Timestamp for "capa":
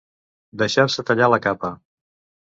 1.43-1.71